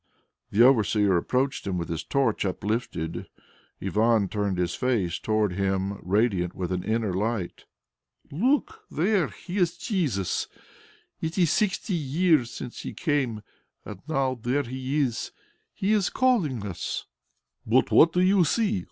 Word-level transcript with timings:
The 0.49 0.63
overseer 0.63 1.15
approached 1.15 1.67
him 1.67 1.77
with 1.77 1.87
his 1.89 2.03
torch 2.03 2.43
uplifted. 2.43 3.27
Ivan 3.79 4.29
turned 4.29 4.57
his 4.57 4.73
face 4.73 5.19
toward 5.19 5.53
him 5.53 5.99
radiant 6.01 6.55
with 6.55 6.71
an 6.71 6.83
inner 6.83 7.13
light. 7.13 7.65
"Look! 8.31 8.81
There 8.89 9.27
He 9.27 9.57
is 9.59 9.77
Jesus! 9.77 10.47
It 11.21 11.37
is 11.37 11.51
sixty 11.51 11.93
years 11.93 12.49
since 12.49 12.79
He 12.81 12.95
came, 12.95 13.43
and 13.85 14.01
now 14.07 14.39
there 14.41 14.63
He 14.63 14.97
is. 15.01 15.31
He 15.71 15.91
is 15.93 16.09
calling 16.09 16.65
us!" 16.65 17.05
"But 17.63 17.91
what 17.91 18.11
do 18.11 18.21
you 18.21 18.43
see? 18.43 18.79